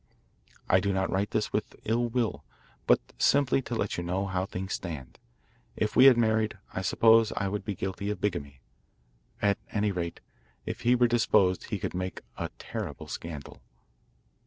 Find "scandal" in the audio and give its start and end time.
13.07-13.61